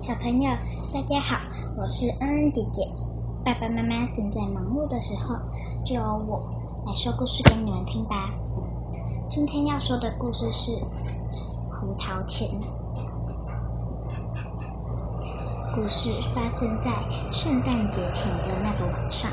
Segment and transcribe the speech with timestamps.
[0.00, 0.50] 小朋友，
[0.94, 1.36] 大家好，
[1.76, 2.88] 我是恩恩姐姐。
[3.44, 5.36] 爸爸妈妈正在忙碌的时候，
[5.84, 6.40] 就由我
[6.86, 8.30] 来说故事给你们听吧。
[9.28, 10.70] 今天要说的故事是
[11.70, 12.48] 《胡桃钳》。
[15.74, 16.90] 故事发生在
[17.30, 19.30] 圣诞节前的那个晚上，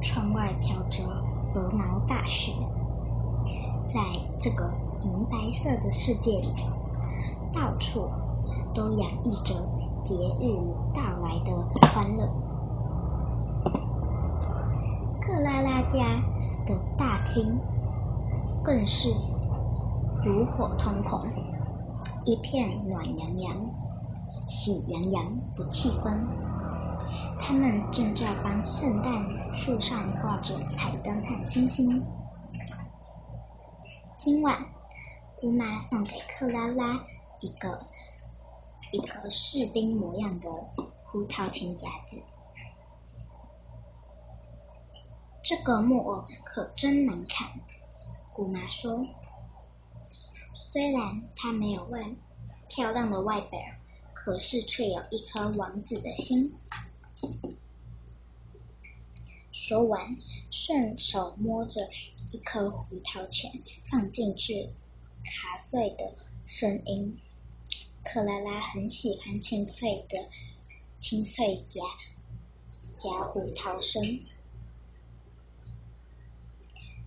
[0.00, 1.02] 窗外飘着
[1.56, 2.52] 鹅毛大雪，
[3.84, 4.00] 在
[4.38, 4.70] 这个
[5.02, 6.54] 银白色的世界里。
[7.52, 8.08] 到处
[8.74, 9.54] 都洋溢着
[10.04, 10.58] 节日
[10.94, 11.52] 到来的
[11.88, 12.28] 欢乐。
[15.20, 16.22] 克拉拉家
[16.66, 17.60] 的大厅
[18.62, 19.10] 更是
[20.24, 21.28] 炉火通红，
[22.24, 23.52] 一片暖洋洋、
[24.46, 26.26] 喜洋洋的气氛。
[27.40, 32.02] 他们正在帮圣诞树上挂着彩灯和星星。
[34.16, 34.66] 今晚，
[35.40, 37.00] 姑妈送给克拉拉。
[37.40, 37.86] 一个
[38.92, 40.50] 一个士兵模样的
[41.04, 42.20] 胡桃钳夹子，
[45.42, 47.48] 这个木偶可真难看。
[48.34, 49.04] 姑妈说
[50.72, 52.08] ：“虽然它没有外
[52.68, 53.60] 漂亮的外表，
[54.14, 56.54] 可是却有一颗王子的心。”
[59.50, 60.16] 说完，
[60.50, 61.88] 顺手摸着
[62.32, 63.50] 一颗胡桃钳，
[63.90, 64.70] 放进去，
[65.24, 66.14] 卡碎的
[66.48, 67.14] 声音。
[68.02, 70.30] 克拉拉很喜欢清脆的
[70.98, 71.82] 清脆夹
[72.98, 74.20] 夹胡桃声，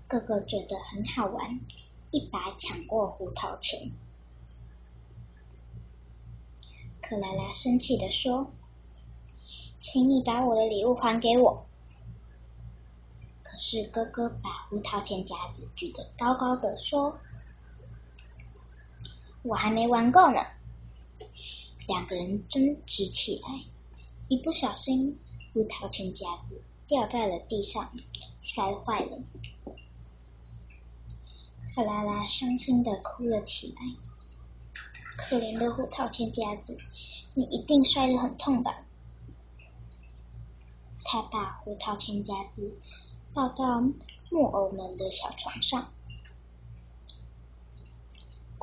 [0.08, 1.60] 哥哥觉得很好玩，
[2.12, 3.90] 一把抢过胡桃钳。
[7.02, 8.52] 克拉拉生气的说
[9.82, 11.66] ：“请你把我的礼物还给我！”
[13.42, 17.18] 可是哥哥把胡桃钳夹子举得高高的，说
[19.44, 20.40] ：“我还没玩够呢。”
[21.88, 23.66] 两个人争执起来，
[24.28, 25.20] 一不小心，
[25.54, 27.92] 胡桃钳夹子掉在了地上，
[28.42, 29.20] 摔坏了。
[31.74, 33.82] 克拉拉伤心的哭了起来。
[35.18, 36.78] 可怜的胡桃钳夹子，
[37.34, 38.86] 你一定摔得很痛吧？
[41.04, 42.78] 他把胡桃钳夹子
[43.34, 43.82] 抱到
[44.30, 45.92] 木偶们的小床上。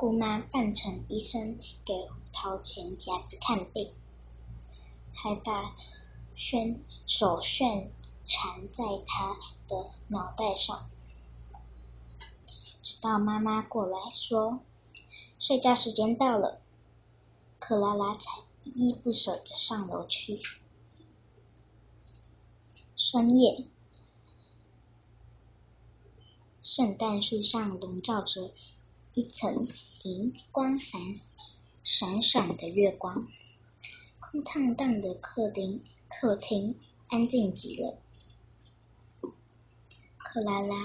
[0.01, 3.93] 姑妈扮成医生，给胡桃钳夹子看病，
[5.13, 5.75] 还把
[6.37, 7.89] 宣手绢
[8.25, 9.37] 缠在他
[9.67, 10.89] 的脑袋上，
[12.81, 14.61] 直到妈妈过来说
[15.41, 16.61] ：“睡觉时间到了。”
[17.59, 20.41] 克拉拉才依依不舍的上楼去。
[22.95, 23.67] 深夜，
[26.63, 28.53] 圣诞树上笼罩着。
[29.19, 29.67] 一层
[30.05, 31.01] 银光闪
[31.83, 33.27] 闪闪的月光，
[34.21, 37.99] 空荡荡的客厅客厅安静极了。
[40.19, 40.77] 克拉拉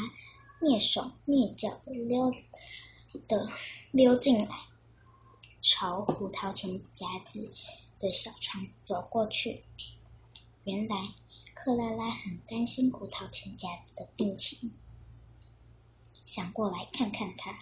[0.59, 2.33] 蹑手蹑脚的溜
[3.27, 3.47] 的
[3.91, 4.65] 溜进来，
[5.61, 7.51] 朝胡桃钳夹子
[7.99, 9.63] 的小床走过去。
[10.63, 11.13] 原来
[11.53, 14.71] 克拉拉很担心胡桃钳夹子的病情，
[16.25, 17.59] 想过来看看他。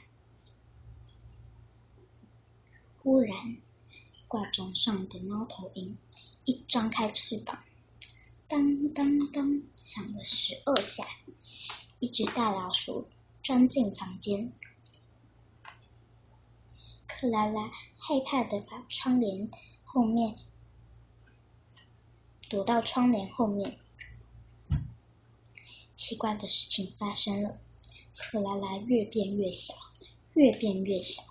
[3.04, 3.58] 忽然，
[4.28, 5.98] 挂钟上的猫头鹰
[6.46, 7.64] 一张开翅膀，
[8.48, 11.08] 当当当响了十二下，
[11.98, 13.08] 一只大老鼠
[13.42, 14.54] 钻进房间。
[17.08, 19.50] 克拉拉害怕的把窗帘
[19.84, 20.36] 后面
[22.50, 23.80] 躲到窗帘后面。
[25.96, 27.58] 奇怪的事情发生了，
[28.16, 29.74] 克拉拉越变越小，
[30.34, 31.24] 越变越小。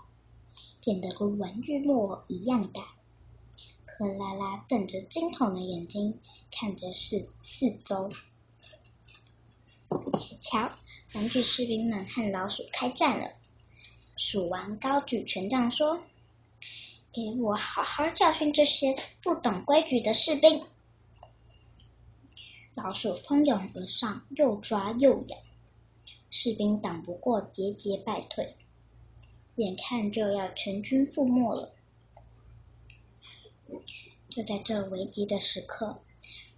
[0.82, 2.82] 变得和玩具木偶一样大，
[3.86, 6.18] 克拉拉瞪着惊恐的眼睛
[6.50, 8.10] 看着四四周。
[10.40, 10.72] 瞧，
[11.14, 13.32] 玩具士兵们和老鼠开战了。
[14.16, 16.02] 鼠王高举权杖说
[17.12, 20.64] ：“给我好好教训这些不懂规矩的士兵！”
[22.74, 25.38] 老鼠蜂拥而上，又抓又咬，
[26.30, 28.56] 士兵挡不过，节节败退。
[29.60, 31.74] 眼看就要全军覆没了，
[34.30, 36.00] 就在这危急的时刻，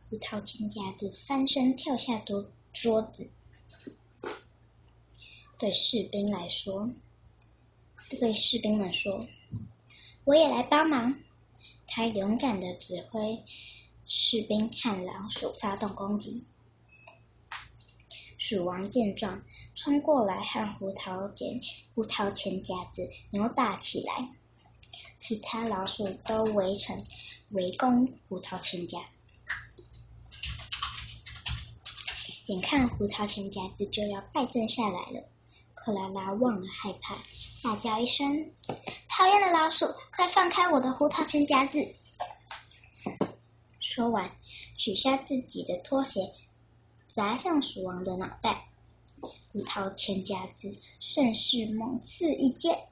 [0.08, 3.28] 胡桃钳夹子翻身跳下桌桌子，
[5.58, 6.90] 对士兵来说，
[8.20, 9.26] 对士兵们说
[10.22, 11.18] ：“我也来帮忙。”
[11.88, 13.42] 他勇敢的指挥
[14.06, 16.44] 士兵和老鼠发动攻击。
[18.44, 19.44] 鼠王见状，
[19.76, 21.60] 冲过来和胡桃钳
[21.94, 24.30] 胡桃钳夹子扭打起来。
[25.20, 27.06] 其他老鼠都围成
[27.50, 28.98] 围攻胡桃钳夹。
[32.46, 35.28] 眼看胡桃钳夹子就要败阵下来了，
[35.74, 37.18] 克拉拉忘了害怕，
[37.62, 38.50] 大叫一声
[39.08, 41.78] ：“讨厌的老鼠，快放开我的胡桃钳夹子！”
[43.78, 44.36] 说完，
[44.76, 46.22] 取下自己的拖鞋，
[47.14, 48.68] 砸向鼠王的脑袋。
[49.52, 52.88] 胡桃钳夹子顺势猛刺一剑，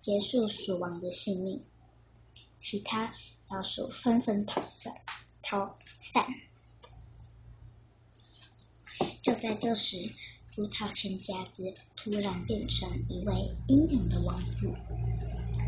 [0.00, 1.62] 结束鼠王的性命。
[2.58, 3.12] 其他
[3.48, 4.94] 老鼠纷纷逃散，
[5.42, 6.26] 逃散。
[9.22, 10.10] 就在这时，
[10.56, 14.72] 胡桃钳夹子突然变成一位英勇的王子，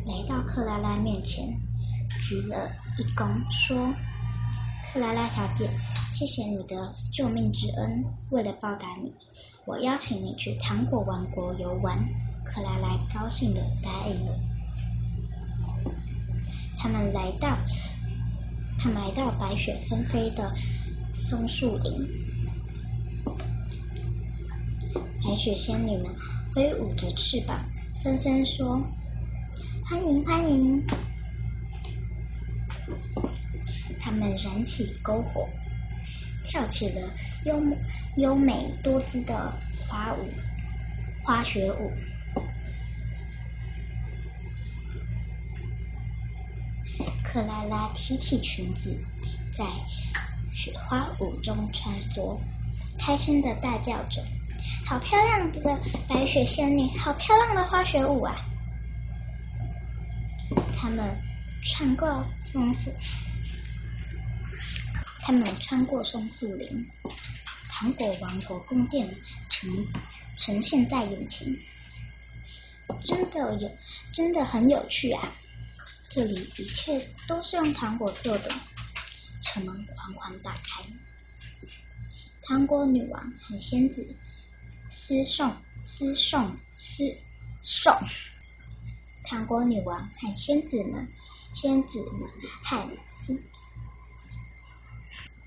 [0.07, 1.61] 来到克拉拉面前，
[2.27, 3.95] 鞠了一躬，说
[4.93, 5.71] ：“克拉拉小姐，
[6.13, 8.05] 谢谢你的救命之恩。
[8.31, 9.13] 为了报答你，
[9.65, 11.97] 我邀请你去糖果王国游玩。”
[12.45, 14.37] 克拉拉高兴的答应了。
[16.77, 17.57] 他们来到，
[18.81, 20.53] 他们来到白雪纷飞的
[21.15, 22.09] 松树林。
[25.23, 26.07] 白雪仙女们
[26.53, 27.61] 挥舞着翅膀，
[28.03, 28.83] 纷纷说
[29.87, 30.85] ：“欢迎，欢迎！”
[34.11, 35.49] 他们燃起篝火，
[36.45, 37.15] 跳起了
[37.45, 37.63] 优
[38.17, 39.53] 优美多姿的
[39.87, 40.29] 花舞——
[41.23, 41.93] 花雪舞。
[47.23, 48.93] 克拉拉提起裙子，
[49.57, 49.65] 在
[50.53, 52.37] 雪花舞中穿梭，
[52.99, 54.27] 开心的大叫着。
[54.87, 55.79] 好漂亮的
[56.09, 58.35] 白雪仙女，好漂亮的花雪舞啊！
[60.77, 61.15] 他们
[61.63, 62.91] 穿过松树，
[65.31, 66.89] 他们穿过松树林，
[67.69, 69.17] 糖果王国宫殿
[69.49, 69.87] 呈
[70.37, 71.57] 呈现在眼前，
[73.05, 73.71] 真的有，
[74.13, 75.33] 真的很有趣啊！
[76.09, 78.53] 这里一切都是用糖果做的，
[79.41, 80.83] 城门缓缓打开，
[82.43, 84.05] 糖果女王和仙子。
[84.91, 85.57] 私送，
[85.87, 87.05] 私送，私
[87.63, 87.95] 送。
[89.23, 91.07] 糖果女王和仙子们，
[91.55, 92.29] 仙子们
[92.65, 93.45] 和私，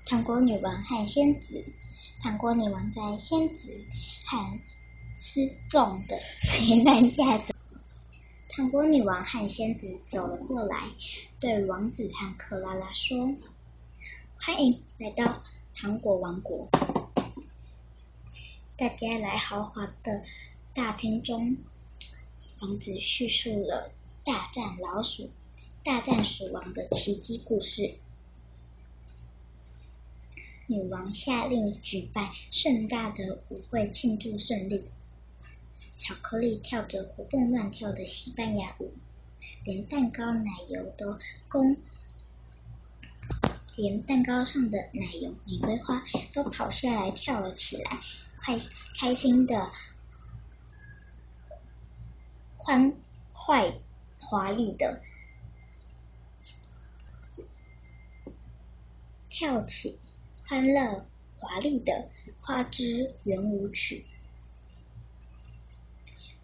[0.06, 1.64] 糖果女王和仙子，
[2.20, 3.72] 糖果女王在仙子
[4.26, 4.60] 和
[5.16, 7.54] 失重的灾难下走。
[8.50, 10.90] 糖果女王和仙子走了过来，
[11.40, 13.34] 对王子和克拉拉说
[14.36, 15.42] ：“欢迎来到
[15.74, 16.68] 糖果王国。”
[18.76, 20.22] 大家来豪华的
[20.74, 21.56] 大厅中，
[22.60, 23.90] 王子叙述了
[24.22, 25.30] 大战老鼠、
[25.82, 27.96] 大战鼠王的奇迹故事。
[30.66, 34.84] 女王下令举办盛大的舞会庆祝胜利。
[35.96, 38.92] 巧克力跳着活蹦乱跳的西班牙舞，
[39.64, 41.18] 连蛋糕、奶油都
[41.48, 41.76] 公，
[43.76, 46.02] 连蛋糕上的奶油玫瑰花
[46.32, 48.00] 都跑下来跳了起来。
[48.40, 48.58] 开
[48.98, 49.70] 开心的
[52.58, 52.94] 欢
[53.32, 53.74] 快
[54.18, 55.00] 华丽的
[59.30, 59.98] 跳起
[60.46, 61.06] 欢乐
[61.36, 62.10] 华丽的
[62.42, 64.04] 花枝圆舞曲。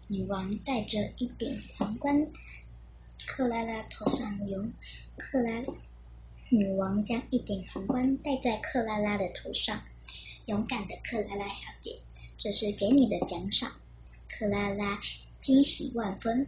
[0.07, 2.27] 女王戴着一顶皇冠，
[3.27, 4.65] 克拉拉头上有
[5.17, 5.63] 克拉。
[6.49, 9.83] 女王将一顶皇冠戴在克拉拉的头上。
[10.47, 11.99] 勇敢的克拉拉小姐，
[12.37, 13.71] 这是给你的奖赏。
[14.27, 14.99] 克拉拉
[15.39, 16.47] 惊喜万分，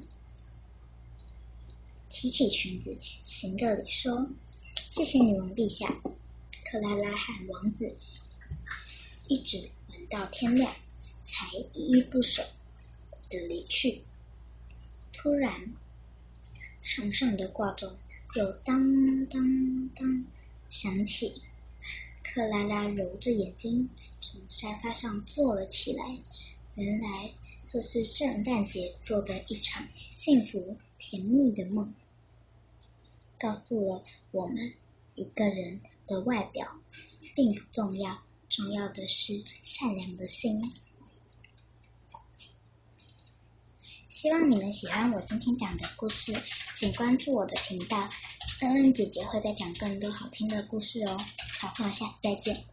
[2.10, 4.27] 提起裙子行个礼，说
[4.89, 6.01] ：“谢谢女王陛下。”
[6.74, 7.96] 克拉拉和王子
[9.27, 10.74] 一直玩到天亮，
[11.24, 12.44] 才依依不舍
[13.30, 14.01] 的离去。
[15.13, 15.72] 突然，
[16.82, 17.96] 墙上的挂钟
[18.34, 20.25] 又当当当
[20.68, 21.44] 响起。
[22.24, 26.18] 克拉拉揉着眼睛，从沙发上坐了起来。
[26.74, 27.34] 原来
[27.68, 31.94] 这是圣诞节做的一场幸福甜蜜的梦，
[33.38, 34.74] 告诉了我们
[35.15, 36.67] 一个人的外表
[37.36, 40.62] 并不重要，重要的是善良的心。
[44.10, 46.36] 希望你们喜欢我今天讲的故事，
[46.74, 48.10] 请关注我的频道，
[48.62, 51.17] 恩恩姐姐会再讲更多好听的故事哦。
[51.48, 52.73] 小朋友，下次再见。